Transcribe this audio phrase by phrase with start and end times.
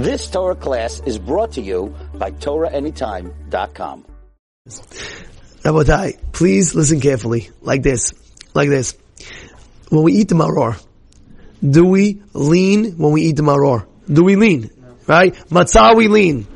[0.00, 4.06] This Torah class is brought to you by TorahAnytime.com.
[4.66, 8.14] Rabotai, please listen carefully, like this,
[8.54, 8.96] like this.
[9.90, 10.82] When we eat the maror,
[11.60, 13.86] do we lean when we eat the maror?
[14.10, 14.70] Do we lean?
[15.06, 15.34] Right?
[15.50, 16.46] Matzah we lean.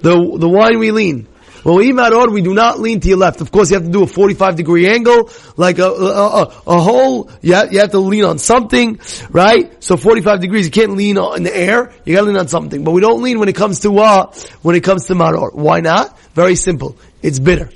[0.00, 1.28] The, the wine we lean.
[1.62, 3.40] When we eat maror, we do not lean to your left.
[3.40, 6.80] Of course, you have to do a 45 degree angle, like a, a, a, a
[6.80, 7.30] hole.
[7.42, 9.00] You have, you have to lean on something,
[9.30, 9.82] right?
[9.82, 11.92] So 45 degrees, you can't lean in the air.
[12.04, 12.84] You gotta lean on something.
[12.84, 15.54] But we don't lean when it comes to, uh, when it comes to maror.
[15.54, 16.18] Why not?
[16.34, 16.96] Very simple.
[17.22, 17.70] It's bitter.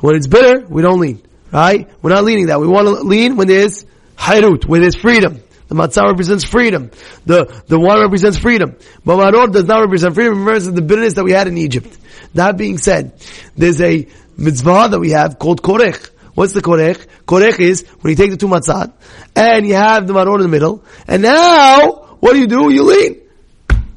[0.00, 1.88] When it's bitter, we don't lean, right?
[2.02, 2.60] We're not leaning that.
[2.60, 3.84] We want to lean when there's
[4.18, 5.42] hayrut, when there's freedom.
[5.68, 6.90] The matzah represents freedom.
[7.24, 8.76] The, the wine represents freedom.
[9.04, 10.42] But maror does not represent freedom.
[10.42, 11.98] It represents the bitterness that we had in Egypt.
[12.34, 13.20] That being said,
[13.56, 14.06] there's a
[14.36, 16.10] mitzvah that we have called korech.
[16.34, 17.06] What's the korech?
[17.26, 18.92] Korech is when you take the two matzah
[19.34, 20.84] and you have the maror in the middle.
[21.08, 22.72] And now, what do you do?
[22.72, 23.22] You lean.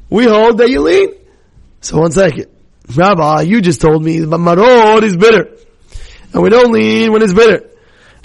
[0.08, 1.14] We hold that you lean.
[1.82, 2.46] So one second.
[2.96, 5.56] Rabbi, you just told me maror is bitter.
[6.32, 7.70] And we don't lean when it's bitter.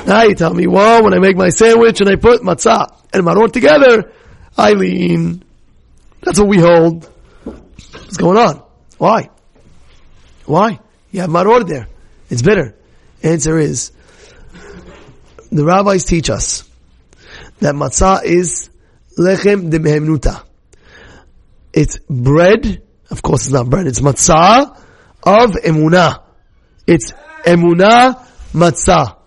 [0.06, 3.24] Now you tell me, well, when I make my sandwich and I put matzah and
[3.24, 4.12] maror together,
[4.58, 5.44] I lean.
[6.22, 7.10] That's what we hold.
[7.44, 8.64] What's going on?
[8.98, 9.30] Why?
[10.46, 10.80] Why?
[11.12, 11.88] You have maror there.
[12.30, 12.76] It's bitter.
[13.24, 13.92] Answer is,
[15.52, 16.70] the rabbis teach us
[17.60, 18.70] that matzah is
[19.18, 20.44] lechem de mehemnuta.
[21.74, 24.78] It's bread, of course it's not bread, it's matzah
[25.24, 26.24] of emunah.
[26.88, 27.12] It's
[27.44, 29.18] emunah matzah.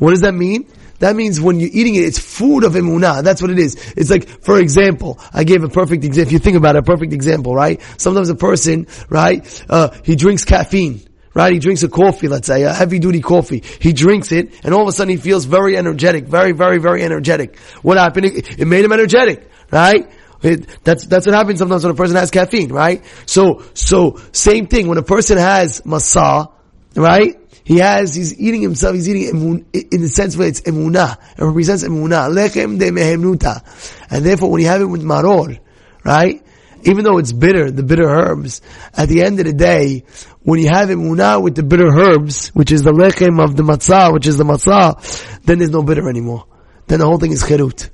[0.00, 0.66] What does that mean?
[0.98, 3.22] That means when you're eating it, it's food of emunah.
[3.22, 3.74] That's what it is.
[3.96, 6.28] It's like, for example, I gave a perfect example.
[6.28, 7.80] If you think about it, a perfect example, right?
[7.96, 11.02] Sometimes a person, right, uh, he drinks caffeine.
[11.32, 11.52] Right?
[11.52, 13.62] He drinks a coffee, let's say, a heavy duty coffee.
[13.80, 17.04] He drinks it, and all of a sudden he feels very energetic, very, very, very
[17.04, 17.56] energetic.
[17.82, 18.26] What happened?
[18.26, 20.10] It, it made him energetic, right?
[20.42, 23.04] It, that's, that's what happens sometimes when a person has caffeine, right?
[23.26, 26.50] So, so, same thing, when a person has masa,
[26.96, 27.39] right?
[27.64, 31.18] He has, he's eating himself, he's eating emun, in the sense where it's emunah.
[31.38, 32.32] It represents emunah.
[32.34, 33.62] Lechem de mehemnuta.
[34.10, 35.60] And therefore when you have it with maror,
[36.04, 36.44] right?
[36.82, 38.62] Even though it's bitter, the bitter herbs,
[38.94, 40.04] at the end of the day,
[40.42, 44.12] when you have emunah with the bitter herbs, which is the lechem of the matzah,
[44.12, 46.46] which is the matzah, then there's no bitter anymore.
[46.86, 47.90] Then the whole thing is cherut.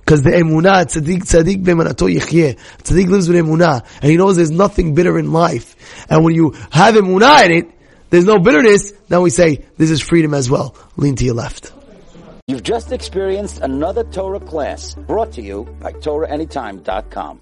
[0.00, 2.58] Because the emunah, tzaddik, tzaddik b'emanato yichyeh.
[2.82, 5.76] Tzaddik lives with emunah, and he knows there's nothing bitter in life.
[6.08, 7.70] And when you have emunah in it,
[8.12, 10.76] there's no bitterness, now we say, this is freedom as well.
[10.98, 11.72] Lean to your left.
[12.46, 17.40] You've just experienced another Torah class brought to you by TorahAnytime.com.